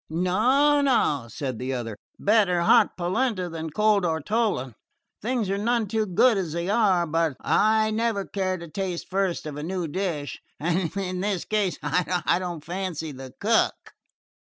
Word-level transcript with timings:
"No, 0.09 0.81
no," 0.81 1.27
said 1.29 1.59
the 1.59 1.73
other. 1.73 1.95
"Better 2.17 2.61
hot 2.61 2.97
polenta 2.97 3.49
than 3.49 3.67
a 3.67 3.69
cold 3.69 4.03
ortolan. 4.03 4.73
Things 5.21 5.47
are 5.47 5.59
none 5.59 5.87
too 5.87 6.07
good 6.07 6.39
as 6.39 6.53
they 6.53 6.69
are, 6.71 7.05
but 7.05 7.37
I 7.39 7.91
never 7.91 8.25
care 8.25 8.57
to 8.57 8.67
taste 8.67 9.07
first 9.11 9.45
of 9.45 9.57
a 9.57 9.61
new 9.63 9.87
dish. 9.87 10.41
And 10.59 10.97
in 10.97 11.21
this 11.21 11.45
case 11.45 11.77
I 11.83 12.37
don't 12.39 12.65
fancy 12.65 13.11
the 13.11 13.33
cook." 13.39 13.75